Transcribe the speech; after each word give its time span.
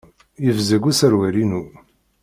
Yebzeg 0.43 0.83
userwal-inu. 0.89 1.63